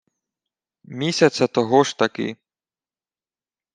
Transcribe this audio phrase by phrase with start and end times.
[0.83, 2.37] Місяця того ж таки